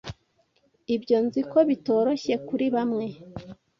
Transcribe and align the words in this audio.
Ibyo 0.95 1.17
nziko 1.25 1.57
bitoroshye 1.69 2.33
kuri 2.47 2.65
bamwe 2.75 3.05